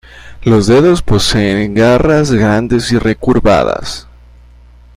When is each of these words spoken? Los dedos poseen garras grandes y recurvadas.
Los 0.41 0.65
dedos 0.65 1.03
poseen 1.03 1.75
garras 1.75 2.31
grandes 2.31 2.91
y 2.91 2.97
recurvadas. 2.97 4.07